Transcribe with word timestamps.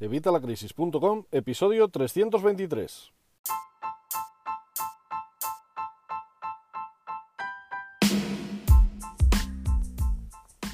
Evitalacrisis.com, 0.00 1.24
episodio 1.32 1.88
323. 1.88 3.12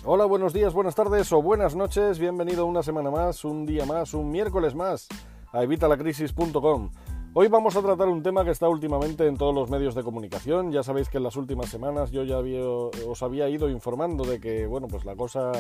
Hola, 0.04 0.26
buenos 0.26 0.52
días, 0.52 0.74
buenas 0.74 0.94
tardes 0.94 1.32
o 1.32 1.40
buenas 1.40 1.74
noches. 1.74 2.18
Bienvenido 2.18 2.66
una 2.66 2.82
semana 2.82 3.10
más, 3.10 3.46
un 3.46 3.64
día 3.64 3.86
más, 3.86 4.12
un 4.12 4.30
miércoles 4.30 4.74
más 4.74 5.08
a 5.52 5.62
evitalacrisis.com. 5.62 6.90
Hoy 7.32 7.48
vamos 7.48 7.76
a 7.76 7.82
tratar 7.82 8.08
un 8.08 8.22
tema 8.22 8.44
que 8.44 8.50
está 8.50 8.68
últimamente 8.68 9.26
en 9.26 9.38
todos 9.38 9.54
los 9.54 9.70
medios 9.70 9.94
de 9.94 10.02
comunicación. 10.02 10.70
Ya 10.70 10.82
sabéis 10.82 11.08
que 11.08 11.16
en 11.16 11.24
las 11.24 11.36
últimas 11.36 11.70
semanas 11.70 12.10
yo 12.10 12.24
ya 12.24 12.36
os 13.08 13.22
había 13.22 13.48
ido 13.48 13.70
informando 13.70 14.24
de 14.24 14.38
que, 14.38 14.66
bueno, 14.66 14.86
pues 14.86 15.06
la 15.06 15.16
cosa 15.16 15.52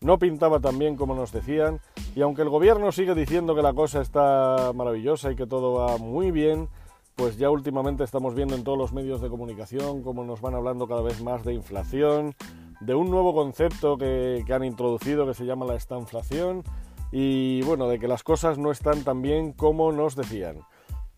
no 0.00 0.18
pintaba 0.18 0.60
tan 0.60 0.78
bien 0.78 0.96
como 0.96 1.14
nos 1.14 1.32
decían. 1.32 1.80
Y 2.14 2.22
aunque 2.22 2.42
el 2.42 2.48
gobierno 2.48 2.92
sigue 2.92 3.14
diciendo 3.14 3.54
que 3.54 3.62
la 3.62 3.74
cosa 3.74 4.00
está 4.00 4.72
maravillosa 4.74 5.32
y 5.32 5.36
que 5.36 5.46
todo 5.46 5.74
va 5.74 5.98
muy 5.98 6.30
bien, 6.30 6.68
pues 7.16 7.38
ya 7.38 7.48
últimamente 7.48 8.04
estamos 8.04 8.34
viendo 8.34 8.54
en 8.54 8.62
todos 8.62 8.76
los 8.76 8.92
medios 8.92 9.22
de 9.22 9.30
comunicación 9.30 10.02
cómo 10.02 10.22
nos 10.24 10.42
van 10.42 10.54
hablando 10.54 10.86
cada 10.86 11.00
vez 11.00 11.22
más 11.22 11.44
de 11.44 11.54
inflación, 11.54 12.34
de 12.80 12.94
un 12.94 13.10
nuevo 13.10 13.34
concepto 13.34 13.96
que, 13.96 14.44
han 14.50 14.64
introducido 14.64 15.26
que 15.26 15.32
se 15.32 15.46
llama 15.46 15.64
la 15.64 15.76
estanflación 15.76 16.62
y 17.10 17.62
bueno, 17.62 17.88
de 17.88 17.98
que 17.98 18.06
las 18.06 18.22
cosas 18.22 18.58
no 18.58 18.70
están 18.70 19.02
tan 19.02 19.22
bien 19.22 19.52
como 19.52 19.92
nos 19.92 20.14
decían. 20.14 20.60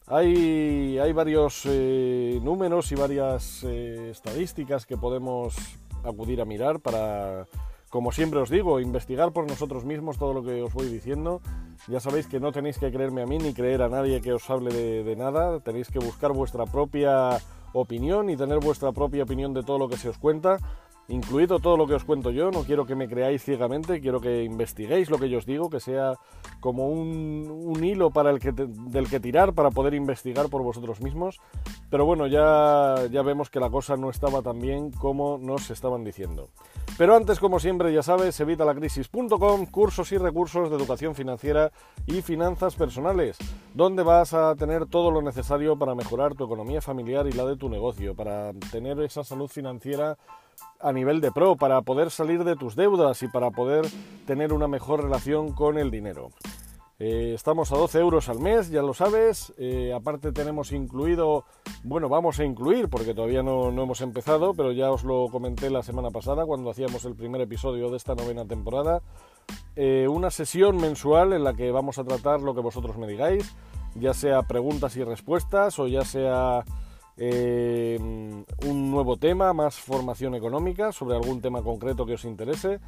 Hay, 0.06 0.98
hay 0.98 1.12
varios 1.12 1.62
eh, 1.66 2.38
números 2.42 2.92
y 2.92 2.94
varias 2.94 3.64
eh, 3.64 4.10
estadísticas 4.10 4.86
que 4.86 4.96
podemos 4.96 5.56
acudir 6.04 6.40
a 6.40 6.44
mirar 6.44 6.80
para 6.80 7.46
como 7.90 8.12
siempre 8.12 8.40
os 8.40 8.50
digo, 8.50 8.80
investigar 8.80 9.32
por 9.32 9.46
nosotros 9.46 9.84
mismos 9.84 10.18
todo 10.18 10.34
lo 10.34 10.42
que 10.42 10.62
os 10.62 10.72
voy 10.74 10.88
diciendo. 10.88 11.40
Ya 11.88 12.00
sabéis 12.00 12.26
que 12.26 12.40
no 12.40 12.52
tenéis 12.52 12.78
que 12.78 12.92
creerme 12.92 13.22
a 13.22 13.26
mí 13.26 13.38
ni 13.38 13.54
creer 13.54 13.82
a 13.82 13.88
nadie 13.88 14.20
que 14.20 14.32
os 14.32 14.48
hable 14.50 14.72
de, 14.72 15.16
nada. 15.16 15.60
Tenéis 15.60 15.88
que 15.88 15.98
buscar 15.98 16.32
vuestra 16.32 16.66
propia 16.66 17.38
opinión 17.72 18.28
y 18.28 18.36
tener 18.36 18.58
vuestra 18.58 18.92
propia 18.92 19.22
opinión 19.22 19.54
de 19.54 19.62
todo 19.62 19.78
lo 19.78 19.88
que 19.88 19.96
se 19.96 20.08
os 20.08 20.18
cuenta 20.18 20.58
incluido 21.08 21.58
todo 21.58 21.76
lo 21.76 21.86
que 21.86 21.94
os 21.94 22.04
cuento 22.04 22.30
yo, 22.30 22.50
no 22.50 22.64
quiero 22.64 22.86
que 22.86 22.94
me 22.94 23.08
creáis 23.08 23.42
ciegamente, 23.42 24.00
quiero 24.00 24.20
que 24.20 24.44
investiguéis 24.44 25.10
lo 25.10 25.18
que 25.18 25.30
yo 25.30 25.38
os 25.38 25.46
digo, 25.46 25.70
que 25.70 25.80
sea 25.80 26.14
como 26.60 26.88
un, 26.88 27.82
hilo 27.82 28.10
para 28.10 28.30
el 28.30 28.40
que 28.40 28.52
del 28.52 29.08
que 29.08 29.20
tirar 29.20 29.54
para 29.54 29.70
poder 29.70 29.94
investigar 29.94 30.48
por 30.48 30.62
vosotros 30.62 31.00
mismos. 31.00 31.40
Pero 31.90 32.04
bueno, 32.04 32.26
ya, 32.26 33.06
ya 33.10 33.22
vemos 33.22 33.48
que 33.50 33.60
la 33.60 33.70
cosa 33.70 33.96
no 33.96 34.10
estaba 34.10 34.42
tan 34.42 34.58
bien 34.58 34.90
como 34.90 35.38
nos 35.38 35.70
estaban 35.70 36.04
diciendo. 36.04 36.50
Pero 36.98 37.14
antes, 37.14 37.38
como 37.38 37.60
siempre, 37.60 37.92
ya 37.92 38.02
sabes, 38.02 38.38
evitalacrisis.com, 38.40 39.66
cursos 39.66 40.10
y 40.12 40.18
recursos 40.18 40.68
de 40.68 40.76
educación 40.76 41.14
financiera 41.14 41.70
y 42.06 42.20
finanzas 42.22 42.74
personales, 42.74 43.38
donde 43.72 44.02
vas 44.02 44.34
a 44.34 44.54
tener 44.56 44.86
todo 44.86 45.12
lo 45.12 45.22
necesario 45.22 45.78
para 45.78 45.94
mejorar 45.94 46.34
tu 46.34 46.44
economía 46.44 46.82
familiar 46.82 47.26
y 47.28 47.32
la 47.32 47.44
de 47.44 47.56
tu 47.56 47.68
negocio, 47.68 48.16
para 48.16 48.52
tener 48.72 49.00
esa 49.00 49.22
salud 49.22 49.48
financiera 49.48 50.18
a 50.80 50.92
nivel 50.92 51.20
de 51.20 51.32
pro, 51.32 51.56
para 51.56 51.82
poder 51.82 52.10
salir 52.10 52.44
de 52.44 52.56
tus 52.56 52.76
deudas 52.76 53.22
y 53.22 53.28
para 53.28 53.50
poder 53.50 53.86
tener 54.26 54.52
una 54.52 54.68
mejor 54.68 55.02
relación 55.02 55.52
con 55.52 55.78
el 55.78 55.90
dinero. 55.90 56.30
Eh, 57.00 57.32
estamos 57.32 57.70
a 57.70 57.76
12 57.76 58.00
euros 58.00 58.28
al 58.28 58.40
mes, 58.40 58.70
ya 58.70 58.82
lo 58.82 58.92
sabes. 58.92 59.52
Eh, 59.56 59.92
aparte 59.94 60.32
tenemos 60.32 60.72
incluido, 60.72 61.44
bueno, 61.84 62.08
vamos 62.08 62.40
a 62.40 62.44
incluir, 62.44 62.88
porque 62.88 63.14
todavía 63.14 63.42
no, 63.42 63.68
hemos 63.68 64.00
empezado, 64.00 64.52
pero 64.54 64.72
ya 64.72 64.90
os 64.90 65.04
lo 65.04 65.28
comenté 65.30 65.70
la 65.70 65.84
semana 65.84 66.10
pasada 66.10 66.44
cuando 66.44 66.70
hacíamos 66.70 67.04
el 67.04 67.14
primer 67.14 67.40
episodio 67.40 67.88
de 67.90 67.96
esta 67.96 68.16
novena 68.16 68.44
temporada, 68.46 69.00
eh, 69.76 70.08
una 70.08 70.30
sesión 70.30 70.76
mensual 70.78 71.32
en 71.32 71.44
la 71.44 71.54
que 71.54 71.70
vamos 71.70 71.98
a 71.98 72.04
tratar 72.04 72.40
lo 72.40 72.52
que 72.52 72.60
vosotros 72.60 72.98
me 72.98 73.06
digáis, 73.06 73.54
ya 73.94 74.12
sea 74.12 74.42
preguntas 74.42 74.96
y 74.96 75.04
respuestas 75.04 75.78
o 75.78 75.86
ya 75.86 76.04
sea 76.04 76.64
eh, 77.18 77.98
un 78.00 78.90
nuevo 78.90 79.16
tema, 79.16 79.52
más 79.52 79.76
formación 79.76 80.34
económica 80.34 80.92
sobre 80.92 81.16
algún 81.16 81.40
tema 81.40 81.62
concreto 81.62 82.06
que 82.06 82.14
os 82.14 82.24
interese. 82.24 82.80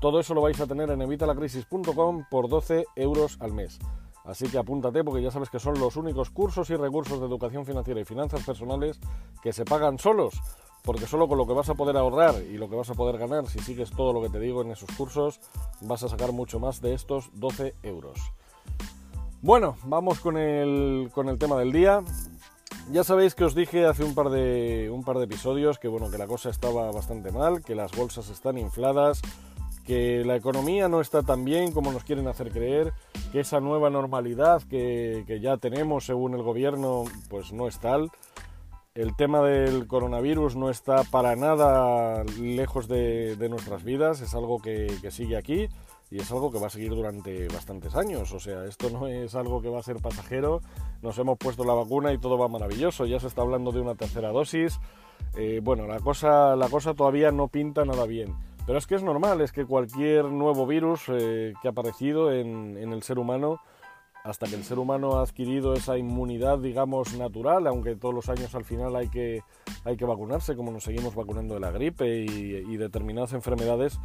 Todo 0.00 0.20
eso 0.20 0.34
lo 0.34 0.42
vais 0.42 0.60
a 0.60 0.66
tener 0.66 0.90
en 0.90 1.00
evitalacrisis.com 1.00 2.24
por 2.30 2.48
12 2.48 2.84
euros 2.96 3.38
al 3.40 3.52
mes. 3.52 3.78
Así 4.24 4.46
que 4.48 4.58
apúntate 4.58 5.02
porque 5.02 5.22
ya 5.22 5.30
sabes 5.30 5.48
que 5.48 5.58
son 5.58 5.80
los 5.80 5.96
únicos 5.96 6.28
cursos 6.28 6.68
y 6.68 6.76
recursos 6.76 7.18
de 7.18 7.26
educación 7.26 7.64
financiera 7.64 7.98
y 7.98 8.04
finanzas 8.04 8.44
personales 8.44 9.00
que 9.42 9.54
se 9.54 9.64
pagan 9.64 9.98
solos. 9.98 10.38
Porque 10.84 11.06
solo 11.06 11.26
con 11.26 11.38
lo 11.38 11.46
que 11.46 11.54
vas 11.54 11.70
a 11.70 11.74
poder 11.74 11.96
ahorrar 11.96 12.34
y 12.42 12.58
lo 12.58 12.68
que 12.68 12.76
vas 12.76 12.90
a 12.90 12.94
poder 12.94 13.16
ganar 13.16 13.46
si 13.46 13.58
sigues 13.58 13.90
todo 13.90 14.12
lo 14.12 14.20
que 14.20 14.28
te 14.28 14.38
digo 14.38 14.60
en 14.62 14.70
esos 14.70 14.90
cursos, 14.96 15.40
vas 15.80 16.02
a 16.02 16.08
sacar 16.08 16.32
mucho 16.32 16.60
más 16.60 16.82
de 16.82 16.92
estos 16.92 17.30
12 17.34 17.74
euros. 17.82 18.20
Bueno, 19.40 19.76
vamos 19.84 20.20
con 20.20 20.36
el, 20.36 21.10
con 21.14 21.28
el 21.28 21.38
tema 21.38 21.56
del 21.56 21.72
día. 21.72 22.02
Ya 22.90 23.04
sabéis 23.04 23.34
que 23.34 23.44
os 23.44 23.54
dije 23.54 23.84
hace 23.84 24.02
un 24.02 24.14
par 24.14 24.30
de 24.30 24.88
un 24.90 25.04
par 25.04 25.18
de 25.18 25.24
episodios 25.24 25.78
que 25.78 25.88
bueno, 25.88 26.10
que 26.10 26.16
la 26.16 26.26
cosa 26.26 26.48
estaba 26.48 26.90
bastante 26.90 27.30
mal, 27.30 27.62
que 27.62 27.74
las 27.74 27.92
bolsas 27.92 28.30
están 28.30 28.56
infladas, 28.56 29.20
que 29.84 30.24
la 30.24 30.36
economía 30.36 30.88
no 30.88 31.02
está 31.02 31.22
tan 31.22 31.44
bien 31.44 31.72
como 31.72 31.92
nos 31.92 32.04
quieren 32.04 32.28
hacer 32.28 32.50
creer, 32.50 32.94
que 33.30 33.40
esa 33.40 33.60
nueva 33.60 33.90
normalidad 33.90 34.62
que, 34.62 35.38
ya 35.42 35.58
tenemos 35.58 36.06
según 36.06 36.34
el 36.34 36.42
gobierno 36.42 37.04
pues 37.28 37.52
no 37.52 37.68
es 37.68 37.78
tal. 37.78 38.10
El 38.94 39.14
tema 39.16 39.42
del 39.42 39.86
coronavirus 39.86 40.56
no 40.56 40.70
está 40.70 41.04
para 41.04 41.36
nada 41.36 42.24
lejos 42.40 42.88
de, 42.88 43.36
nuestras 43.50 43.84
vidas, 43.84 44.22
es 44.22 44.34
algo 44.34 44.60
que 44.60 45.10
sigue 45.10 45.36
aquí 45.36 45.68
y 46.10 46.20
es 46.20 46.30
algo 46.30 46.50
que 46.50 46.58
va 46.58 46.68
a 46.68 46.70
seguir 46.70 46.90
durante 46.90 47.48
bastantes 47.48 47.94
años. 47.94 48.32
O 48.32 48.40
sea, 48.40 48.64
esto 48.64 48.90
no 48.90 49.06
es 49.06 49.34
algo 49.34 49.60
que 49.60 49.68
va 49.68 49.80
a 49.80 49.82
ser 49.82 49.96
pasajero. 49.96 50.60
Nos 51.02 51.18
hemos 51.18 51.38
puesto 51.38 51.64
la 51.64 51.74
vacuna 51.74 52.12
y 52.12 52.18
todo 52.18 52.38
va 52.38 52.48
maravilloso. 52.48 53.06
Ya 53.06 53.20
se 53.20 53.26
está 53.26 53.42
hablando 53.42 53.72
de 53.72 53.80
una 53.80 53.94
tercera 53.94 54.30
dosis. 54.30 54.80
Eh, 55.36 55.60
bueno, 55.62 55.86
la 55.86 56.00
cosa, 56.00 56.56
la 56.56 56.68
cosa 56.68 56.94
todavía 56.94 57.30
no 57.30 57.48
pinta 57.48 57.84
nada 57.84 58.06
bien. 58.06 58.34
Pero 58.66 58.78
es 58.78 58.86
que 58.86 58.96
es 58.96 59.02
normal, 59.02 59.40
es 59.40 59.52
que 59.52 59.64
cualquier 59.64 60.26
nuevo 60.26 60.66
virus 60.66 61.04
eh, 61.08 61.54
que 61.62 61.68
ha 61.68 61.70
aparecido 61.70 62.32
en, 62.32 62.76
en 62.76 62.92
el 62.92 63.02
ser 63.02 63.18
humano, 63.18 63.60
hasta 64.24 64.46
que 64.46 64.56
el 64.56 64.64
ser 64.64 64.78
humano 64.78 65.14
ha 65.14 65.22
adquirido 65.22 65.72
esa 65.72 65.96
inmunidad, 65.96 66.58
digamos, 66.58 67.16
natural, 67.16 67.66
aunque 67.66 67.96
todos 67.96 68.14
los 68.14 68.28
años 68.28 68.54
al 68.54 68.64
final 68.64 68.94
hay 68.94 69.08
que, 69.08 69.42
hay 69.84 69.96
que 69.96 70.04
vacunarse, 70.04 70.54
como 70.54 70.70
nos 70.70 70.84
seguimos 70.84 71.14
vacunando 71.14 71.54
de 71.54 71.60
la 71.60 71.70
gripe 71.70 72.24
y, 72.24 72.56
y 72.68 72.76
determinadas 72.76 73.32
enfermedades, 73.32 73.98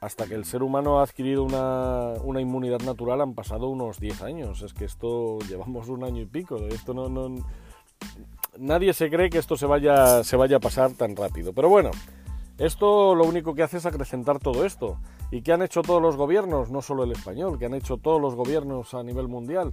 hasta 0.00 0.26
que 0.26 0.34
el 0.34 0.44
ser 0.44 0.62
humano 0.62 1.00
ha 1.00 1.02
adquirido 1.02 1.42
una, 1.42 2.40
inmunidad 2.40 2.80
natural 2.80 3.20
han 3.20 3.34
pasado 3.34 3.68
unos 3.68 3.98
10 3.98 4.22
años. 4.22 4.62
Es 4.62 4.72
que 4.72 4.84
esto 4.84 5.38
llevamos 5.48 5.88
un 5.88 6.04
año 6.04 6.22
y 6.22 6.26
pico. 6.26 6.56
Esto 6.68 6.94
no, 6.94 7.34
nadie 8.56 8.92
se 8.92 9.10
cree 9.10 9.30
que 9.30 9.38
esto 9.38 9.56
se 9.56 9.66
vaya, 9.66 10.22
se 10.22 10.36
vaya 10.36 10.58
a 10.58 10.60
pasar 10.60 10.92
tan 10.92 11.16
rápido. 11.16 11.52
Pero 11.52 11.68
bueno, 11.68 11.90
esto 12.58 13.14
lo 13.14 13.24
único 13.24 13.54
que 13.54 13.62
hace 13.62 13.78
es 13.78 13.86
acrecentar 13.86 14.38
todo 14.38 14.64
esto. 14.64 14.98
¿Y 15.30 15.42
qué 15.42 15.52
han 15.52 15.62
hecho 15.62 15.82
todos 15.82 16.00
los 16.00 16.16
gobiernos? 16.16 16.70
No 16.70 16.80
solo 16.80 17.04
el 17.04 17.12
español, 17.12 17.58
que 17.58 17.66
han 17.66 17.74
hecho 17.74 17.96
todos 17.96 18.20
los 18.20 18.34
gobiernos 18.34 18.94
a 18.94 19.02
nivel 19.02 19.28
mundial 19.28 19.72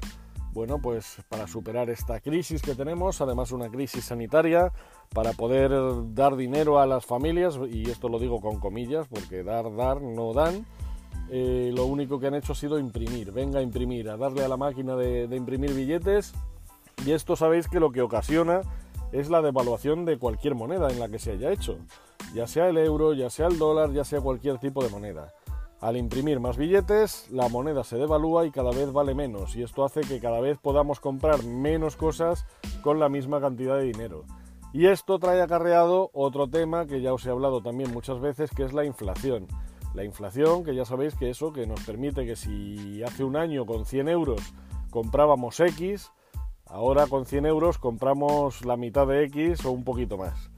bueno, 0.55 0.79
pues 0.79 1.17
para 1.27 1.47
superar 1.47 1.89
esta 1.89 2.21
crisis 2.21 2.61
que 2.61 2.75
tenemos, 2.75 3.19
además 3.19 3.51
una 3.51 3.69
crisis 3.69 4.05
sanitaria, 4.05 4.71
para 5.13 5.33
poder 5.33 5.69
dar 6.13 6.37
dinero 6.37 6.79
a 6.79 6.85
las 6.85 7.05
familias, 7.05 7.59
y 7.69 7.89
esto 7.89 8.07
lo 8.07 8.19
digo 8.19 8.39
con 8.39 8.61
comillas, 8.61 9.05
porque 9.09 9.43
dar, 9.43 9.75
dar, 9.75 10.01
no 10.01 10.31
dan, 10.31 10.65
eh, 11.29 11.71
lo 11.75 11.85
único 11.85 12.21
que 12.21 12.27
han 12.27 12.35
hecho 12.35 12.53
ha 12.53 12.55
sido 12.55 12.79
imprimir, 12.79 13.33
venga 13.33 13.59
a 13.59 13.61
imprimir, 13.61 14.09
a 14.09 14.15
darle 14.15 14.45
a 14.45 14.47
la 14.47 14.55
máquina 14.55 14.95
de, 14.95 15.27
de 15.27 15.35
imprimir 15.35 15.73
billetes, 15.73 16.33
y 17.05 17.11
esto 17.11 17.35
sabéis 17.35 17.67
que 17.67 17.81
lo 17.81 17.91
que 17.91 18.01
ocasiona 18.01 18.61
es 19.11 19.29
la 19.29 19.41
devaluación 19.41 20.05
de 20.05 20.17
cualquier 20.17 20.55
moneda 20.55 20.89
en 20.89 21.01
la 21.01 21.09
que 21.09 21.19
se 21.19 21.33
haya 21.33 21.51
hecho, 21.51 21.79
ya 22.33 22.47
sea 22.47 22.69
el 22.69 22.77
euro, 22.77 23.13
ya 23.13 23.29
sea 23.29 23.47
el 23.47 23.59
dólar, 23.59 23.91
ya 23.91 24.05
sea 24.05 24.21
cualquier 24.21 24.57
tipo 24.59 24.81
de 24.81 24.89
moneda. 24.89 25.33
Al 25.81 25.97
imprimir 25.97 26.39
más 26.39 26.57
billetes, 26.57 27.29
la 27.31 27.49
moneda 27.49 27.83
se 27.83 27.97
devalúa 27.97 28.45
y 28.45 28.51
cada 28.51 28.71
vez 28.71 28.91
vale 28.93 29.13
menos, 29.13 29.55
y 29.55 29.63
esto 29.63 29.83
hace 29.83 30.01
que 30.01 30.19
cada 30.19 30.39
vez 30.39 30.57
podamos 30.57 30.99
comprar 30.99 31.43
menos 31.43 31.95
cosas 31.95 32.45
con 32.81 32.99
la 32.99 33.09
misma 33.09 33.41
cantidad 33.41 33.77
de 33.77 33.83
dinero. 33.83 34.23
Y 34.73 34.87
esto 34.87 35.19
trae 35.19 35.41
acarreado 35.41 36.09
otro 36.13 36.49
tema 36.49 36.85
que 36.85 37.01
ya 37.01 37.13
os 37.13 37.25
he 37.25 37.29
hablado 37.29 37.61
también 37.61 37.93
muchas 37.93 38.19
veces, 38.19 38.51
que 38.51 38.63
es 38.63 38.73
la 38.73 38.85
inflación. 38.85 39.47
La 39.93 40.03
inflación, 40.03 40.63
que 40.63 40.75
ya 40.75 40.85
sabéis 40.85 41.15
que 41.15 41.29
eso 41.29 41.53
que 41.53 41.65
nos 41.65 41.81
permite 41.85 42.25
que 42.25 42.35
si 42.35 43.01
hace 43.03 43.23
un 43.23 43.37
año 43.37 43.65
con 43.65 43.85
100 43.85 44.09
euros 44.09 44.41
comprábamos 44.89 45.59
X, 45.59 46.11
ahora 46.65 47.07
con 47.07 47.25
100 47.25 47.45
euros 47.45 47.77
compramos 47.77 48.65
la 48.65 48.75
mitad 48.75 49.07
de 49.07 49.23
X 49.25 49.65
o 49.65 49.71
un 49.71 49.83
poquito 49.83 50.17
más. 50.17 50.49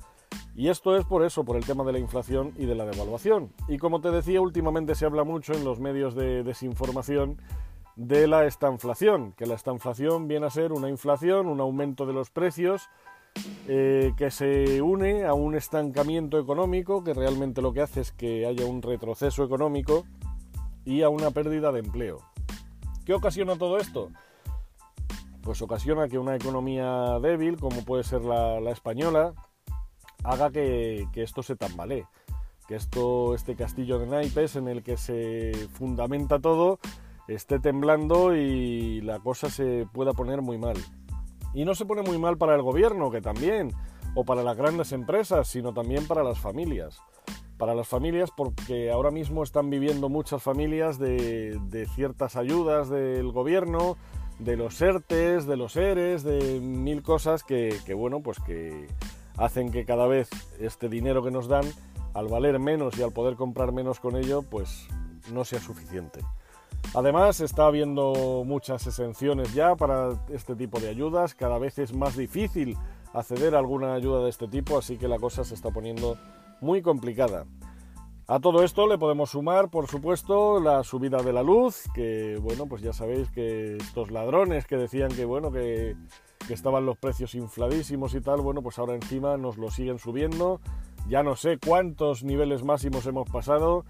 Y 0.57 0.68
esto 0.68 0.98
es 0.98 1.06
por 1.06 1.24
eso, 1.24 1.45
por 1.45 1.56
el 1.56 1.65
tema 1.65 1.86
de 1.86 1.94
la 1.94 2.00
inflación 2.00 2.51
y 2.57 2.65
de 2.65 2.75
la 2.75 2.86
devaluación. 2.86 3.54
Y 3.69 3.77
como 3.77 4.01
te 4.01 4.12
decía, 4.12 4.42
últimamente 4.42 4.95
se 4.95 5.06
habla 5.06 5.24
mucho 5.24 5.54
en 5.54 5.63
los 5.63 5.80
medios 5.80 6.15
de 6.15 6.44
desinformación 6.44 7.39
de 7.95 8.27
la 8.27 8.45
estanflación, 8.45 9.31
que 9.33 9.45
la 9.45 9.56
estanflación 9.56 10.27
viene 10.27 10.48
a 10.48 10.50
ser 10.50 10.74
una 10.74 10.89
inflación, 10.89 11.48
un 11.48 11.62
aumento 11.62 12.06
de 12.06 12.13
los 12.13 12.31
precios 12.31 12.89
eh, 13.68 14.13
que 14.18 14.31
se 14.31 14.81
une 14.81 15.25
a 15.25 15.33
un 15.33 15.56
estancamiento 15.56 16.39
económico 16.39 17.03
que 17.03 17.13
realmente 17.13 17.62
lo 17.62 17.71
que 17.71 17.81
hace 17.81 18.01
es 18.01 18.12
que 18.12 18.45
haya 18.45 18.65
un 18.65 18.81
retroceso 18.81 19.44
económico 19.44 20.06
y 20.86 21.03
a 21.03 21.10
una 21.10 21.31
pérdida 21.31 21.71
de 21.71 21.80
empleo. 21.80 22.19
¿Qué 23.06 23.13
ocasiona 23.13 23.57
todo 23.57 23.77
esto? 23.77 24.10
Pues 25.42 25.62
ocasiona 25.62 26.07
que 26.07 26.18
una 26.18 26.36
economía 26.36 27.19
débil, 27.21 27.57
como 27.57 27.86
puede 27.86 28.03
ser 28.03 28.21
la, 28.24 28.71
española, 28.71 29.33
haga 30.27 30.51
que, 30.51 31.07
que, 31.13 31.24
esto 31.24 31.41
se 31.41 31.56
tambalee. 31.56 32.06
Que 32.68 32.75
esto, 32.75 33.33
este 33.33 33.56
castillo 33.56 33.97
de 33.97 34.07
naipes 34.07 34.57
en 34.57 34.68
el 34.68 34.83
que 34.83 34.97
se 34.97 35.53
fundamenta 35.74 36.39
todo, 36.39 36.79
esté 37.29 37.59
temblando 37.59 38.35
y 38.35 39.01
la 39.01 39.19
cosa 39.19 39.50
se 39.50 39.88
pueda 39.94 40.12
poner 40.13 40.41
muy 40.41 40.57
mal. 40.57 40.77
Y 41.53 41.63
no 41.63 41.75
se 41.75 41.85
pone 41.85 42.01
muy 42.01 42.18
mal 42.18 42.38
para 42.38 42.56
el 42.56 42.62
gobierno, 42.62 43.09
que 43.09 43.21
también, 43.21 43.71
o 44.15 44.25
para 44.25 44.44
las 44.44 44.57
grandes 44.57 44.91
empresas, 44.91 45.47
sino 45.47 45.74
también 45.74 46.06
para 46.07 46.24
las 46.24 46.39
familias. 46.39 47.00
Para 47.57 47.74
las 47.74 47.88
familias 47.88 48.29
porque 48.35 48.91
ahora 48.91 49.12
mismo 49.12 49.44
están 49.44 49.69
viviendo 49.69 50.09
muchas 50.09 50.44
familias 50.44 51.00
de, 51.00 51.88
ciertas 51.95 52.35
ayudas 52.35 52.89
del 52.89 53.31
gobierno, 53.31 53.95
de 54.39 54.57
los 54.57 54.79
ERTES, 54.81 55.47
de 55.47 55.57
los 55.57 55.75
ERES, 55.77 56.24
de 56.24 56.59
mil 56.59 57.01
cosas 57.01 57.44
que, 57.44 57.75
que, 57.85 57.94
bueno, 57.94 58.21
pues 58.21 58.39
que 58.39 58.88
hacen 59.38 59.72
que 59.72 59.86
cada 59.86 60.07
vez 60.07 60.30
este 60.60 60.89
dinero 60.89 61.24
que 61.24 61.31
nos 61.31 61.48
dan, 61.48 61.66
al 62.13 62.28
valer 62.28 62.60
menos 62.60 62.98
y 62.98 63.04
al 63.04 63.12
poder 63.12 63.36
comprar 63.36 63.72
menos 63.72 64.00
con 64.00 64.16
ello, 64.16 64.42
pues 64.42 64.88
no 65.31 65.45
sea 65.45 65.60
suficiente. 65.60 66.19
Además, 66.94 67.42
está 67.42 67.68
habiendo 67.68 68.44
muchas 68.45 68.88
exenciones 68.88 69.54
ya 69.54 69.75
para 69.75 70.10
este 70.30 70.56
tipo 70.56 70.80
de 70.80 70.89
ayudas. 70.89 71.36
Cada 71.36 71.60
vez 71.60 71.78
es 71.80 71.94
más 71.94 72.16
difícil 72.16 72.78
acceder 73.13 73.56
a 73.56 73.60
alguna 73.60 73.94
ayuda 73.94 74.24
de 74.24 74.30
este 74.30 74.48
tipo, 74.48 74.78
así 74.78 74.98
que 74.98 75.07
la 75.07 75.19
cosa 75.19 75.44
se 75.44 75.54
está 75.54 75.69
poniendo 75.69 76.18
muy 76.62 76.81
complicada. 76.81 77.45
A 78.30 78.39
todo 78.39 78.63
esto 78.63 78.88
le 78.88 78.98
podemos 78.98 79.30
sumar, 79.30 79.69
por 79.69 79.88
supuesto, 79.88 80.60
la 80.60 80.84
subida 80.84 81.22
de 81.24 81.31
la 81.31 81.44
luz, 81.44 81.84
que 81.94 82.38
bueno, 82.42 82.66
pues 82.66 82.81
ya 82.81 82.92
sabéis 82.92 83.30
que 83.31 83.78
estos 83.78 84.12
ladrones 84.12 84.66
que 84.66 84.75
decían 84.75 85.12
que 85.12 85.24
bueno, 85.24 85.51
que, 85.51 85.95
que 86.47 86.53
estaban 86.53 86.85
los 86.85 86.97
precios 86.97 87.35
infladísimos 87.35 88.15
y 88.15 88.21
tal, 88.21 88.41
bueno, 88.41 88.61
pues 88.61 88.79
ahora 88.79 88.95
encima 88.95 89.38
nos 89.38 89.57
lo 89.57 89.69
siguen 89.69 89.99
subiendo. 89.99 90.61
Ya 91.09 91.23
no 91.23 91.35
sé 91.35 91.57
cuántos 91.57 92.23
niveles 92.23 92.63
máximos 92.63 93.05
hemos 93.05 93.29
pasado 93.29 93.85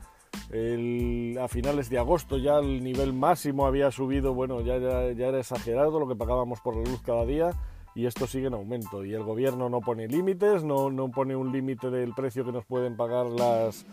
a 1.39 1.47
finales 1.47 1.89
de 1.89 1.97
agosto 1.97 2.37
ya 2.37 2.59
el 2.59 2.83
nivel 2.83 3.13
máximo 3.13 3.65
había 3.65 3.91
subido, 3.91 4.33
bueno, 4.33 4.61
ya, 4.61 4.77
ya, 4.77 5.27
era 5.27 5.39
exagerado 5.39 5.99
lo 5.99 6.07
que 6.07 6.15
pagábamos 6.15 6.61
por 6.61 6.75
la 6.75 6.83
luz 6.83 7.01
cada 7.01 7.25
día 7.25 7.51
y 7.95 8.05
esto 8.05 8.27
sigue 8.27 8.47
en 8.47 8.53
aumento. 8.53 9.03
Y 9.03 9.13
el 9.13 9.23
gobierno 9.23 9.69
no 9.69 9.81
pone 9.81 10.07
límites, 10.07 10.63
no, 10.63 10.91
no 10.91 11.09
pone 11.09 11.35
un 11.35 11.51
límite 11.51 11.89
del 11.89 12.13
precio 12.13 12.45
que 12.45 12.51
nos 12.51 12.63
pueden 12.63 12.95
pagar 12.95 13.25
las. 13.25 13.85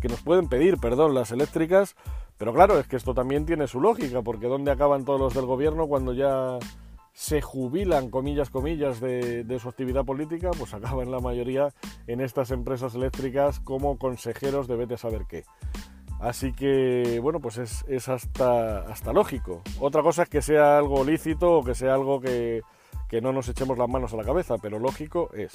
que 0.00 0.08
nos 0.08 0.20
pueden 0.22 0.48
pedir, 0.48 0.78
perdón, 0.78 1.14
las 1.14 1.30
eléctricas. 1.30 1.94
Pero 2.36 2.52
claro, 2.52 2.80
es 2.80 2.88
que 2.88 2.96
esto 2.96 3.14
también 3.14 3.46
tiene 3.46 3.68
su 3.68 3.80
lógica, 3.80 4.22
porque 4.22 4.48
¿dónde 4.48 4.72
acaban 4.72 5.04
todos 5.04 5.20
los 5.20 5.34
del 5.34 5.46
gobierno 5.46 5.86
cuando 5.86 6.14
ya 6.14 6.58
se 7.18 7.42
jubilan, 7.42 8.10
comillas, 8.10 8.48
comillas, 8.48 9.00
de, 9.00 9.58
su 9.60 9.68
actividad 9.68 10.04
política, 10.04 10.52
pues 10.56 10.72
acaban 10.72 11.10
la 11.10 11.18
mayoría 11.18 11.74
en 12.06 12.20
estas 12.20 12.52
empresas 12.52 12.94
eléctricas 12.94 13.58
como 13.58 13.98
consejeros 13.98 14.68
de 14.68 14.96
saber 14.96 15.26
qué. 15.28 15.42
Así 16.20 16.52
que, 16.52 17.18
bueno, 17.20 17.40
pues 17.40 17.58
es, 17.58 17.84
es 17.88 18.08
hasta, 18.08 18.82
hasta 18.82 19.12
lógico. 19.12 19.62
Otra 19.80 20.04
cosa 20.04 20.22
es 20.22 20.28
que 20.28 20.42
sea 20.42 20.78
algo 20.78 21.02
lícito 21.02 21.58
o 21.58 21.64
que 21.64 21.74
sea 21.74 21.94
algo 21.94 22.20
que, 22.20 22.62
que 23.08 23.20
no 23.20 23.32
nos 23.32 23.48
echemos 23.48 23.78
las 23.78 23.88
manos 23.88 24.12
a 24.12 24.16
la 24.16 24.24
cabeza, 24.24 24.58
pero 24.58 24.78
lógico 24.78 25.30
es. 25.34 25.52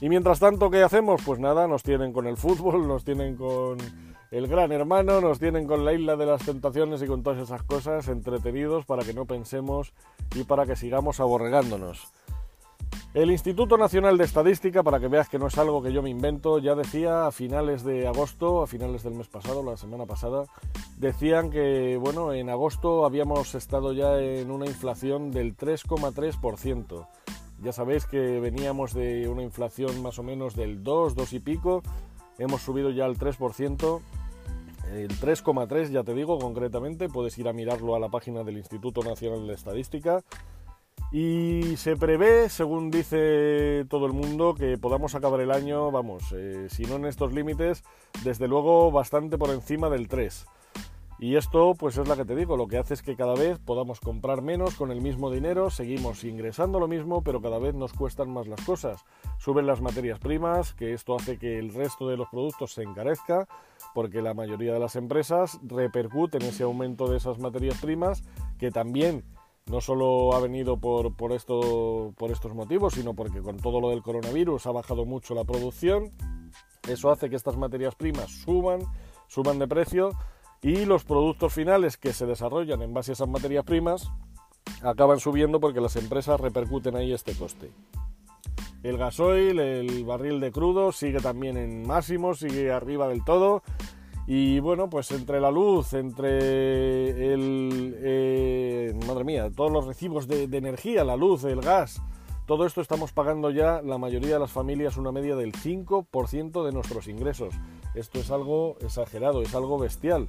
Y 0.00 0.08
mientras 0.08 0.38
tanto, 0.38 0.70
¿qué 0.70 0.82
hacemos? 0.82 1.22
Pues 1.24 1.40
nada, 1.40 1.66
nos 1.66 1.82
tienen 1.82 2.12
con 2.12 2.26
el 2.26 2.36
fútbol, 2.36 2.86
nos 2.86 3.04
tienen 3.04 3.36
con 3.36 3.78
el 4.30 4.46
gran 4.46 4.70
hermano, 4.72 5.20
nos 5.20 5.38
tienen 5.38 5.66
con 5.66 5.84
la 5.84 5.92
isla 5.92 6.16
de 6.16 6.26
las 6.26 6.44
tentaciones 6.44 7.02
y 7.02 7.06
con 7.06 7.22
todas 7.22 7.40
esas 7.42 7.62
cosas 7.62 8.08
entretenidos 8.08 8.84
para 8.84 9.02
que 9.02 9.14
no 9.14 9.24
pensemos 9.24 9.92
y 10.34 10.44
para 10.44 10.66
que 10.66 10.76
sigamos 10.76 11.20
aborregándonos. 11.20 12.12
El 13.18 13.32
Instituto 13.32 13.76
Nacional 13.76 14.16
de 14.16 14.22
Estadística, 14.22 14.84
para 14.84 15.00
que 15.00 15.08
veas 15.08 15.28
que 15.28 15.40
no 15.40 15.48
es 15.48 15.58
algo 15.58 15.82
que 15.82 15.92
yo 15.92 16.02
me 16.02 16.08
invento, 16.08 16.60
ya 16.60 16.76
decía 16.76 17.26
a 17.26 17.32
finales 17.32 17.82
de 17.82 18.06
agosto, 18.06 18.62
a 18.62 18.68
finales 18.68 19.02
del 19.02 19.14
mes 19.14 19.26
pasado, 19.26 19.60
la 19.64 19.76
semana 19.76 20.06
pasada, 20.06 20.44
decían 20.98 21.50
que, 21.50 21.96
bueno, 21.96 22.32
en 22.32 22.48
agosto 22.48 23.04
habíamos 23.04 23.56
estado 23.56 23.92
ya 23.92 24.20
en 24.20 24.52
una 24.52 24.66
inflación 24.66 25.32
del 25.32 25.56
3,3%. 25.56 27.08
Ya 27.60 27.72
sabéis 27.72 28.06
que 28.06 28.38
veníamos 28.38 28.94
de 28.94 29.28
una 29.28 29.42
inflación 29.42 30.00
más 30.00 30.20
o 30.20 30.22
menos 30.22 30.54
del 30.54 30.84
2, 30.84 31.16
2 31.16 31.32
y 31.32 31.40
pico, 31.40 31.82
hemos 32.38 32.62
subido 32.62 32.90
ya 32.90 33.04
al 33.04 33.18
3%, 33.18 34.00
el 34.92 35.10
3,3 35.10 35.90
ya 35.90 36.04
te 36.04 36.14
digo 36.14 36.38
concretamente, 36.38 37.08
puedes 37.08 37.36
ir 37.36 37.48
a 37.48 37.52
mirarlo 37.52 37.96
a 37.96 37.98
la 37.98 38.10
página 38.10 38.44
del 38.44 38.58
Instituto 38.58 39.02
Nacional 39.02 39.44
de 39.48 39.54
Estadística. 39.54 40.22
Y 41.10 41.76
se 41.76 41.96
prevé, 41.96 42.50
según 42.50 42.90
dice 42.90 43.86
todo 43.88 44.04
el 44.04 44.12
mundo, 44.12 44.54
que 44.54 44.76
podamos 44.76 45.14
acabar 45.14 45.40
el 45.40 45.50
año, 45.50 45.90
vamos, 45.90 46.34
eh, 46.36 46.66
si 46.68 46.84
no 46.84 46.96
en 46.96 47.06
estos 47.06 47.32
límites, 47.32 47.82
desde 48.24 48.46
luego 48.46 48.90
bastante 48.90 49.38
por 49.38 49.48
encima 49.50 49.88
del 49.88 50.06
3. 50.06 50.46
Y 51.20 51.34
esto, 51.34 51.74
pues 51.76 51.96
es 51.96 52.06
la 52.06 52.14
que 52.14 52.24
te 52.24 52.36
digo, 52.36 52.56
lo 52.56 52.68
que 52.68 52.78
hace 52.78 52.94
es 52.94 53.02
que 53.02 53.16
cada 53.16 53.34
vez 53.34 53.58
podamos 53.58 53.98
comprar 53.98 54.40
menos 54.40 54.76
con 54.76 54.92
el 54.92 55.00
mismo 55.00 55.32
dinero, 55.32 55.68
seguimos 55.68 56.22
ingresando 56.22 56.78
lo 56.78 56.86
mismo, 56.86 57.24
pero 57.24 57.40
cada 57.40 57.58
vez 57.58 57.74
nos 57.74 57.92
cuestan 57.92 58.30
más 58.30 58.46
las 58.46 58.60
cosas. 58.60 59.04
Suben 59.38 59.66
las 59.66 59.80
materias 59.80 60.20
primas, 60.20 60.74
que 60.74 60.92
esto 60.92 61.16
hace 61.16 61.36
que 61.38 61.58
el 61.58 61.74
resto 61.74 62.06
de 62.06 62.18
los 62.18 62.28
productos 62.28 62.74
se 62.74 62.82
encarezca, 62.82 63.48
porque 63.94 64.22
la 64.22 64.34
mayoría 64.34 64.74
de 64.74 64.78
las 64.78 64.94
empresas 64.94 65.58
repercuten 65.64 66.42
ese 66.42 66.62
aumento 66.62 67.08
de 67.08 67.16
esas 67.16 67.40
materias 67.40 67.80
primas, 67.80 68.22
que 68.58 68.70
también 68.70 69.24
no 69.70 69.80
solo 69.80 70.34
ha 70.34 70.40
venido 70.40 70.78
por, 70.78 71.14
por, 71.14 71.32
esto, 71.32 72.12
por 72.16 72.30
estos 72.30 72.54
motivos, 72.54 72.94
sino 72.94 73.14
porque 73.14 73.40
con 73.40 73.56
todo 73.58 73.80
lo 73.80 73.90
del 73.90 74.02
coronavirus 74.02 74.66
ha 74.66 74.72
bajado 74.72 75.04
mucho 75.04 75.34
la 75.34 75.44
producción. 75.44 76.10
Eso 76.88 77.10
hace 77.10 77.28
que 77.28 77.36
estas 77.36 77.56
materias 77.56 77.94
primas 77.94 78.30
suban, 78.30 78.80
suban 79.28 79.58
de 79.58 79.68
precio 79.68 80.10
y 80.62 80.86
los 80.86 81.04
productos 81.04 81.52
finales 81.52 81.96
que 81.96 82.12
se 82.12 82.26
desarrollan 82.26 82.82
en 82.82 82.94
base 82.94 83.12
a 83.12 83.14
esas 83.14 83.28
materias 83.28 83.64
primas 83.64 84.10
acaban 84.82 85.20
subiendo 85.20 85.60
porque 85.60 85.80
las 85.80 85.96
empresas 85.96 86.40
repercuten 86.40 86.96
ahí 86.96 87.12
este 87.12 87.34
coste. 87.34 87.70
El 88.82 88.96
gasoil, 88.96 89.58
el 89.58 90.04
barril 90.04 90.40
de 90.40 90.52
crudo 90.52 90.92
sigue 90.92 91.20
también 91.20 91.56
en 91.56 91.86
máximo, 91.86 92.34
sigue 92.34 92.70
arriba 92.70 93.08
del 93.08 93.24
todo. 93.24 93.62
Y 94.30 94.60
bueno, 94.60 94.90
pues 94.90 95.10
entre 95.12 95.40
la 95.40 95.50
luz, 95.50 95.94
entre 95.94 97.32
el... 97.32 97.96
Eh, 97.96 98.94
madre 99.06 99.24
mía, 99.24 99.50
todos 99.50 99.72
los 99.72 99.86
recibos 99.86 100.28
de, 100.28 100.44
energía, 100.44 101.02
la 101.02 101.16
luz, 101.16 101.44
el 101.44 101.62
gas, 101.62 102.02
todo 102.46 102.66
esto 102.66 102.82
estamos 102.82 103.12
pagando 103.12 103.50
ya 103.50 103.80
la 103.80 103.96
mayoría 103.96 104.34
de 104.34 104.40
las 104.40 104.52
familias 104.52 104.98
una 104.98 105.12
media 105.12 105.34
del 105.34 105.54
5% 105.54 106.62
de 106.62 106.72
nuestros 106.72 107.08
ingresos. 107.08 107.54
Esto 107.94 108.20
es 108.20 108.30
algo 108.30 108.76
exagerado, 108.82 109.40
es 109.40 109.54
algo 109.54 109.78
bestial 109.78 110.28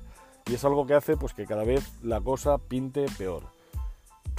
y 0.50 0.54
es 0.54 0.64
algo 0.64 0.86
que 0.86 0.94
hace 0.94 1.18
pues 1.18 1.34
que 1.34 1.46
cada 1.46 1.66
vez 1.66 2.02
la 2.02 2.22
cosa 2.22 2.58
pinte 2.58 3.06
peor. 3.18 3.59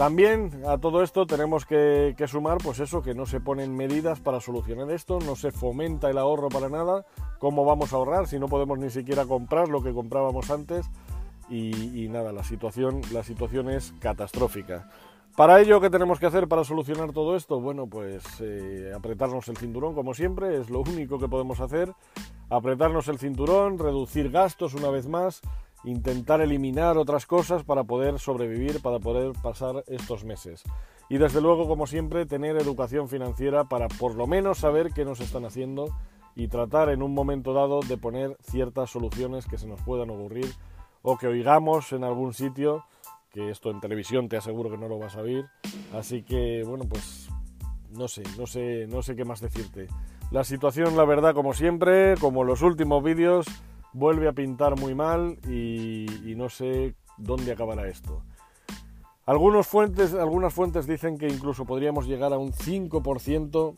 También 0.01 0.63
a 0.67 0.79
todo 0.79 1.03
esto 1.03 1.27
tenemos 1.27 1.67
que, 1.67 2.15
sumar 2.27 2.57
pues 2.57 2.81
eso, 2.81 3.03
que 3.03 3.15
no 3.15 3.27
se 3.27 3.39
ponen 3.39 3.77
medidas 3.77 4.19
para 4.19 4.41
solucionar 4.41 4.91
esto, 4.91 5.19
no 5.19 5.37
se 5.37 5.53
fomenta 5.53 6.09
el 6.09 6.17
ahorro 6.17 6.49
para 6.49 6.71
nada, 6.71 7.05
cómo 7.39 7.67
vamos 7.67 7.93
a 7.93 7.97
ahorrar 7.97 8.27
si 8.27 8.39
no 8.39 8.49
podemos 8.49 8.79
ni 8.79 8.89
siquiera 8.89 9.27
comprar 9.27 9.69
lo 9.69 9.83
que 9.83 9.93
comprábamos 9.93 10.51
antes 10.51 10.87
y, 11.51 12.09
nada, 12.09 12.33
la 12.33 12.45
situación, 12.45 13.03
la 13.13 13.23
situación 13.23 13.69
es 13.69 13.93
catastrófica. 14.01 14.89
Para 15.37 15.61
ello, 15.61 15.83
¿qué 15.83 15.91
tenemos 15.91 16.19
que 16.19 16.25
hacer 16.25 16.49
para 16.49 16.65
solucionar 16.65 17.13
todo 17.13 17.37
esto? 17.37 17.61
Bueno, 17.61 17.87
pues 17.87 18.25
eh, 18.41 18.93
apretarnos 18.97 19.49
el 19.49 19.59
cinturón 19.59 19.95
como 19.95 20.15
siempre, 20.15 20.59
es 20.59 20.71
lo 20.71 20.81
único 20.81 21.19
que 21.19 21.29
podemos 21.29 21.61
hacer. 21.61 21.93
Apretarnos 22.49 23.07
el 23.09 23.19
cinturón, 23.19 23.79
reducir 23.79 24.31
gastos 24.31 24.73
una 24.73 24.89
vez 24.89 25.07
más 25.09 25.43
intentar 25.85 26.41
eliminar 26.41 26.99
otras 26.99 27.27
cosas 27.27 27.65
para 27.65 27.85
poder 27.85 28.19
sobrevivir, 28.19 28.81
para 28.83 28.99
poder 28.99 29.33
pasar 29.43 29.85
estos 29.87 30.25
meses. 30.25 30.63
Y 31.09 31.19
desde 31.19 31.41
luego, 31.41 31.67
como 31.67 31.87
siempre, 31.87 32.27
tener 32.27 32.57
educación 32.57 33.09
financiera 33.09 33.65
para 33.65 33.89
por 33.89 34.15
lo 34.15 34.27
menos 34.27 34.59
saber 34.59 34.93
qué 34.93 35.05
nos 35.05 35.21
están 35.21 35.45
haciendo 35.45 35.87
y 36.37 36.49
tratar 36.49 36.89
en 36.91 37.03
un 37.03 37.13
momento 37.13 37.53
dado 37.53 37.81
de 37.81 37.97
poner 37.97 38.37
ciertas 38.43 38.91
soluciones 38.91 39.47
que 39.47 39.59
se 39.59 39.67
nos 39.67 39.83
puedan 39.83 40.11
ocurrir 40.11 40.47
o 41.03 41.17
que 41.17 41.27
oigamos 41.27 41.93
en 41.93 42.05
algún 42.05 42.35
sitio, 42.35 42.85
que 43.33 43.51
esto 43.51 43.71
en 43.71 43.81
televisión 43.81 44.29
te 44.29 44.37
aseguro 44.37 44.71
que 44.71 44.79
no 44.79 44.89
lo 44.89 44.99
vas 44.99 45.17
a 45.17 45.23
oír. 45.23 45.47
Así 45.95 46.23
que, 46.23 46.63
bueno, 46.65 46.85
pues 46.89 47.29
no 47.91 48.07
sé, 48.07 48.23
no 48.39 48.47
sé, 48.47 48.87
no 48.89 49.03
sé 49.03 49.17
qué 49.17 49.25
más 49.25 49.41
decirte. 49.41 49.89
La 50.31 50.45
situación, 50.45 50.97
la 50.97 51.05
verdad, 51.05 51.35
como 51.35 51.55
siempre, 51.55 52.15
como 52.21 52.45
los 52.45 52.63
últimos 52.63 53.03
vídeos, 53.03 53.47
vuelve 53.93 54.29
a 54.29 54.33
pintar 54.33 54.79
muy 54.79 54.95
mal 54.95 55.39
y, 55.49 56.35
no 56.37 56.49
sé 56.49 56.95
dónde 57.19 57.53
acabará 57.53 57.89
esto. 57.89 58.23
Fuentes, 59.63 60.15
algunas 60.15 60.53
fuentes 60.53 60.87
dicen 60.87 61.17
que 61.17 61.29
incluso 61.29 61.65
podríamos 61.65 62.07
llegar 62.07 62.33
a 62.33 62.39
un 62.39 62.53
5%, 62.53 63.77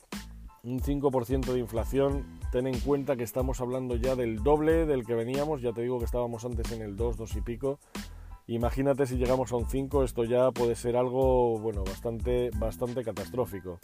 un 0.62 0.80
5% 0.80 1.52
de 1.52 1.58
inflación. 1.58 2.40
Ten 2.50 2.66
en 2.66 2.78
cuenta 2.80 3.16
que 3.16 3.24
estamos 3.24 3.60
hablando 3.60 3.96
ya 3.96 4.16
del 4.16 4.42
doble 4.42 4.86
del 4.86 5.04
que 5.04 5.14
veníamos, 5.14 5.60
ya 5.60 5.72
te 5.72 5.82
digo 5.82 5.98
que 5.98 6.04
estábamos 6.04 6.44
antes 6.44 6.70
en 6.72 6.82
el 6.82 6.96
2, 6.96 7.16
2 7.16 7.36
y 7.36 7.40
pico. 7.40 7.78
Imagínate 8.46 9.06
si 9.06 9.16
llegamos 9.16 9.52
a 9.52 9.56
un 9.56 9.68
5, 9.68 10.04
esto 10.04 10.24
ya 10.24 10.50
puede 10.50 10.74
ser 10.74 10.96
algo, 10.96 11.58
bueno, 11.58 11.84
bastante, 11.84 12.50
bastante 12.58 13.04
catastrófico. 13.04 13.78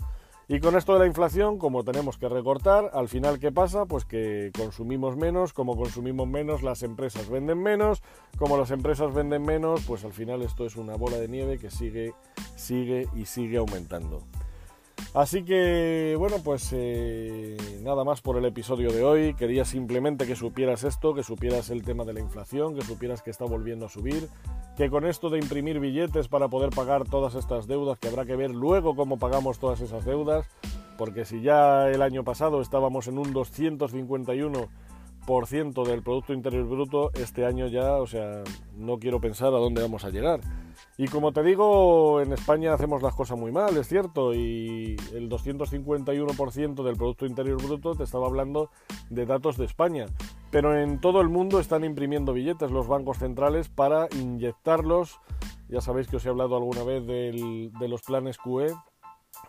Y 0.50 0.60
con 0.60 0.76
esto 0.76 0.94
de 0.94 1.00
la 1.00 1.06
inflación, 1.06 1.58
como 1.58 1.84
tenemos 1.84 2.16
que 2.16 2.26
recortar, 2.26 2.90
al 2.94 3.08
final, 3.08 3.38
¿qué 3.38 3.52
pasa? 3.52 3.84
Pues 3.84 4.06
que 4.06 4.50
consumimos 4.56 5.14
menos, 5.14 5.52
como 5.52 5.76
consumimos 5.76 6.26
menos, 6.26 6.62
las 6.62 6.82
empresas 6.82 7.28
venden 7.28 7.62
menos, 7.62 8.02
como 8.38 8.56
las 8.56 8.70
empresas 8.70 9.12
venden 9.12 9.42
menos, 9.42 9.82
pues 9.86 10.06
al 10.06 10.14
final 10.14 10.40
esto 10.40 10.64
es 10.64 10.76
una 10.76 10.96
bola 10.96 11.18
de 11.18 11.28
nieve 11.28 11.58
que 11.58 11.70
sigue, 11.70 12.14
sigue 12.56 13.08
y 13.14 13.26
sigue 13.26 13.58
aumentando. 13.58 14.22
Así 15.14 15.44
que, 15.44 16.16
bueno, 16.18 16.36
pues 16.42 16.70
eh, 16.72 17.56
nada 17.82 18.04
más 18.04 18.20
por 18.20 18.36
el 18.36 18.44
episodio 18.44 18.90
de 18.90 19.02
hoy. 19.02 19.34
Quería 19.34 19.64
simplemente 19.64 20.26
que 20.26 20.36
supieras 20.36 20.84
esto, 20.84 21.14
que 21.14 21.22
supieras 21.22 21.70
el 21.70 21.82
tema 21.82 22.04
de 22.04 22.12
la 22.12 22.20
inflación, 22.20 22.74
que 22.74 22.82
supieras 22.82 23.22
que 23.22 23.30
está 23.30 23.44
volviendo 23.44 23.86
a 23.86 23.88
subir, 23.88 24.28
que 24.78 24.90
con 24.90 25.04
esto 25.04 25.28
de 25.28 25.40
imprimir 25.40 25.80
billetes 25.80 26.28
para 26.28 26.46
poder 26.46 26.70
pagar 26.70 27.02
todas 27.02 27.34
estas 27.34 27.66
deudas, 27.66 27.98
que 27.98 28.06
habrá 28.06 28.24
que 28.24 28.36
ver 28.36 28.52
luego 28.52 28.94
cómo 28.94 29.18
pagamos 29.18 29.58
todas 29.58 29.80
esas 29.80 30.04
deudas, 30.04 30.46
porque 30.96 31.24
si 31.24 31.42
ya 31.42 31.88
el 31.88 32.00
año 32.00 32.22
pasado 32.22 32.60
estábamos 32.60 33.08
en 33.08 33.18
un 33.18 33.34
251% 33.34 34.68
del 35.28 36.02
Producto 36.02 36.32
Interior 36.32 36.64
Bruto, 36.64 37.10
este 37.12 37.44
año 37.44 37.66
ya, 37.66 37.96
o 37.96 38.06
sea, 38.06 38.42
no 38.78 38.98
quiero 38.98 39.20
pensar 39.20 39.48
a 39.48 39.58
dónde 39.58 39.82
vamos 39.82 40.06
a 40.06 40.08
llegar. 40.08 40.40
Y 40.96 41.06
como 41.08 41.32
te 41.32 41.42
digo, 41.42 42.22
en 42.22 42.32
España 42.32 42.72
hacemos 42.72 43.02
las 43.02 43.14
cosas 43.14 43.38
muy 43.38 43.52
mal, 43.52 43.76
es 43.76 43.86
cierto, 43.88 44.32
y 44.32 44.96
el 45.12 45.28
251% 45.28 46.82
del 46.82 46.96
Producto 46.96 47.26
Interior 47.26 47.62
Bruto 47.62 47.94
te 47.94 48.04
estaba 48.04 48.26
hablando 48.26 48.70
de 49.10 49.26
datos 49.26 49.58
de 49.58 49.66
España. 49.66 50.06
Pero 50.50 50.80
en 50.80 50.98
todo 50.98 51.20
el 51.20 51.28
mundo 51.28 51.60
están 51.60 51.84
imprimiendo 51.84 52.32
billetes 52.32 52.70
los 52.70 52.88
bancos 52.88 53.18
centrales 53.18 53.68
para 53.68 54.08
inyectarlos. 54.18 55.20
Ya 55.68 55.82
sabéis 55.82 56.08
que 56.08 56.16
os 56.16 56.24
he 56.24 56.30
hablado 56.30 56.56
alguna 56.56 56.84
vez 56.84 57.06
de 57.06 57.88
los 57.88 58.00
planes 58.00 58.38
QE. 58.38 58.74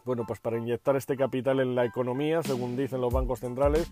Bueno, 0.04 0.26
pues 0.28 0.42
para 0.42 0.58
inyectar 0.58 0.98
este 0.98 1.16
capital 1.16 1.62
en 1.62 1.74
la 1.74 1.86
economía, 1.86 2.44
según 2.44 2.76
dicen 2.76 3.00
los 3.00 3.14
bancos 3.14 3.40
centrales, 3.40 3.90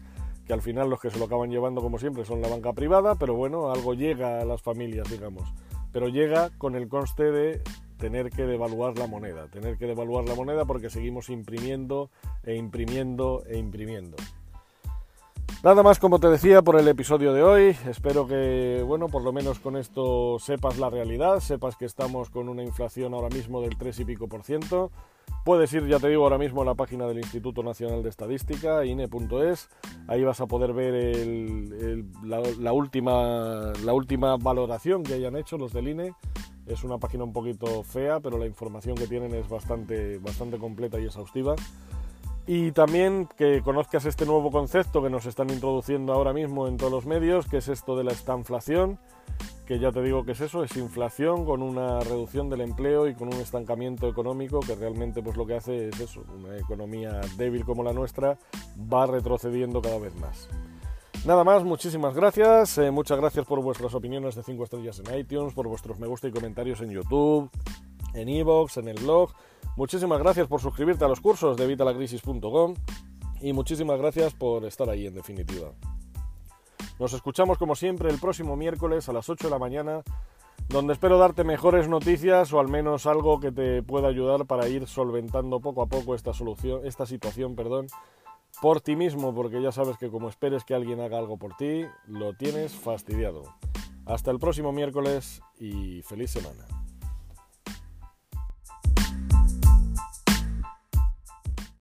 que 0.47 0.53
al 0.53 0.61
final 0.61 0.89
los 0.89 0.99
que 0.99 1.11
se 1.11 1.19
lo 1.19 1.25
acaban 1.25 1.51
llevando 1.51 1.81
como 1.81 1.99
siempre 1.99 2.25
son 2.25 2.41
la 2.41 2.47
banca 2.47 2.73
privada, 2.73 3.15
pero 3.15 3.35
bueno, 3.35 3.69
algo 3.69 3.93
llega 3.93 4.41
a 4.41 4.45
las 4.45 4.61
familias, 4.61 5.09
digamos 5.11 5.53
pero 5.91 6.09
llega 6.09 6.51
con 6.57 6.75
el 6.75 6.87
conste 6.87 7.31
de 7.31 7.61
tener 7.97 8.29
que 8.29 8.43
devaluar 8.43 8.97
la 8.99 9.07
moneda, 9.07 9.47
tener 9.47 9.77
que 9.77 9.87
devaluar 9.87 10.25
la 10.25 10.35
moneda 10.35 10.65
porque 10.65 10.91
seguimos 10.91 11.29
imprimiendo 11.29 12.11
e 12.43 12.55
imprimiendo 12.55 13.43
e 13.47 13.57
imprimiendo. 13.57 14.15
Nada 15.63 15.83
más 15.83 15.99
como 15.99 16.19
te 16.19 16.29
decía 16.29 16.61
por 16.61 16.79
el 16.79 16.87
episodio 16.87 17.33
de 17.33 17.43
hoy, 17.43 17.77
espero 17.89 18.27
que, 18.27 18.83
bueno, 18.85 19.07
por 19.07 19.23
lo 19.23 19.33
menos 19.33 19.59
con 19.59 19.75
esto 19.75 20.37
sepas 20.39 20.77
la 20.77 20.89
realidad, 20.89 21.39
sepas 21.39 21.75
que 21.75 21.85
estamos 21.85 22.29
con 22.29 22.47
una 22.47 22.63
inflación 22.63 23.13
ahora 23.13 23.29
mismo 23.29 23.61
del 23.61 23.77
3 23.77 23.99
y 24.01 24.05
pico 24.05 24.27
por 24.27 24.43
ciento, 24.43 24.91
Puedes 25.43 25.71
ir, 25.71 25.87
ya 25.87 25.97
te 25.97 26.09
digo, 26.09 26.23
ahora 26.23 26.37
mismo 26.37 26.61
a 26.61 26.65
la 26.65 26.75
página 26.75 27.07
del 27.07 27.19
Instituto 27.19 27.63
Nacional 27.63 28.03
de 28.03 28.09
Estadística, 28.09 28.83
INE.es. 28.83 29.69
Ahí 30.09 30.21
vas 30.23 30.41
a 30.41 30.45
poder 30.45 30.73
ver 30.73 31.25
la, 32.23 32.73
última, 32.73 33.71
la 33.85 33.93
última 33.93 34.35
valoración 34.35 35.03
que 35.03 35.13
hayan 35.13 35.37
hecho 35.37 35.57
los 35.57 35.71
del 35.71 35.87
INE. 35.87 36.13
Es 36.65 36.83
una 36.83 36.97
página 36.97 37.23
un 37.23 37.31
poquito 37.31 37.81
fea, 37.83 38.19
pero 38.19 38.37
la 38.37 38.45
información 38.45 38.97
que 38.97 39.07
tienen 39.07 39.33
es 39.33 39.47
bastante, 39.47 40.17
bastante 40.17 40.57
completa 40.57 40.99
y 40.99 41.05
exhaustiva. 41.05 41.55
Y 42.47 42.71
también 42.71 43.27
que 43.37 43.61
conozcas 43.61 44.05
este 44.05 44.25
nuevo 44.25 44.49
concepto 44.51 45.03
que 45.03 45.09
nos 45.09 45.25
están 45.25 45.49
introduciendo 45.49 46.13
ahora 46.13 46.33
mismo 46.33 46.67
en 46.67 46.77
todos 46.77 46.91
los 46.91 47.05
medios, 47.05 47.45
que 47.45 47.57
es 47.57 47.67
esto 47.67 47.97
de 47.97 48.05
la 48.05 48.13
estanflación 48.13 48.97
que 49.67 49.79
ya 49.79 49.91
te 49.91 50.01
digo 50.01 50.23
que 50.23 50.31
es 50.31 50.39
eso, 50.39 50.63
es 50.63 50.77
inflación 50.77 51.43
con 51.43 51.61
una 51.61 51.99
reducción 51.99 52.49
del 52.49 52.61
empleo 52.61 53.09
y 53.09 53.13
con 53.13 53.27
un 53.27 53.41
estancamiento 53.41 54.07
económico 54.07 54.61
que 54.61 54.75
realmente 54.75 55.21
pues 55.21 55.35
lo 55.35 55.45
que 55.45 55.55
hace 55.55 55.89
es 55.89 55.99
eso, 55.99 56.23
una 56.33 56.57
economía 56.57 57.19
débil 57.35 57.65
como 57.65 57.83
la 57.83 57.91
nuestra 57.91 58.37
va 58.91 59.05
retrocediendo 59.05 59.81
cada 59.81 59.99
vez 59.99 60.15
más. 60.15 60.47
Nada 61.25 61.43
más, 61.43 61.65
muchísimas 61.65 62.15
gracias, 62.15 62.77
eh, 62.77 62.91
muchas 62.91 63.19
gracias 63.19 63.45
por 63.45 63.61
vuestras 63.61 63.93
opiniones 63.93 64.35
de 64.35 64.43
5 64.43 64.63
estrellas 64.63 65.01
en 65.05 65.19
iTunes, 65.19 65.53
por 65.53 65.67
vuestros 65.67 65.99
me 65.99 66.07
gusta 66.07 66.29
y 66.29 66.31
comentarios 66.31 66.79
en 66.79 66.91
YouTube, 66.91 67.49
en 68.13 68.29
iVoox, 68.29 68.77
en 68.77 68.87
el 68.87 68.97
blog. 68.97 69.31
Muchísimas 69.77 70.17
gracias 70.17 70.47
por 70.47 70.59
suscribirte 70.59 71.05
a 71.05 71.07
los 71.07 71.21
cursos 71.21 71.55
de 71.55 71.67
vitalacrisis.com 71.67 72.73
y 73.41 73.53
muchísimas 73.53 73.99
gracias 73.99 74.33
por 74.33 74.65
estar 74.65 74.89
ahí 74.89 75.05
en 75.05 75.13
definitiva. 75.13 75.71
Nos 76.99 77.13
escuchamos 77.13 77.59
como 77.59 77.75
siempre 77.75 78.09
el 78.09 78.19
próximo 78.19 78.55
miércoles 78.55 79.07
a 79.07 79.13
las 79.13 79.29
8 79.29 79.45
de 79.47 79.51
la 79.51 79.59
mañana, 79.59 80.01
donde 80.67 80.93
espero 80.93 81.19
darte 81.19 81.43
mejores 81.43 81.87
noticias 81.87 82.51
o 82.53 82.59
al 82.59 82.69
menos 82.69 83.05
algo 83.05 83.39
que 83.39 83.51
te 83.51 83.83
pueda 83.83 84.07
ayudar 84.07 84.47
para 84.47 84.67
ir 84.67 84.87
solventando 84.87 85.59
poco 85.59 85.83
a 85.83 85.85
poco 85.85 86.15
esta 86.15 86.33
solución, 86.33 86.83
esta 86.83 87.05
situación, 87.05 87.55
perdón, 87.55 87.85
por 88.59 88.81
ti 88.81 88.95
mismo, 88.95 89.35
porque 89.35 89.61
ya 89.61 89.71
sabes 89.71 89.99
que 89.99 90.09
como 90.09 90.27
esperes 90.27 90.63
que 90.65 90.73
alguien 90.73 91.01
haga 91.01 91.19
algo 91.19 91.37
por 91.37 91.55
ti, 91.55 91.85
lo 92.07 92.33
tienes 92.33 92.73
fastidiado. 92.73 93.43
Hasta 94.07 94.31
el 94.31 94.39
próximo 94.39 94.71
miércoles 94.71 95.39
y 95.59 96.01
feliz 96.01 96.31
semana. 96.31 96.65